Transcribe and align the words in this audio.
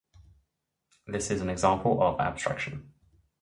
This 1.05 1.29
is 1.29 1.41
an 1.41 1.49
example 1.51 2.01
of 2.01 2.19
abstraction. 2.19 2.91